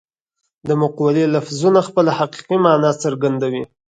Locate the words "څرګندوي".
3.03-3.63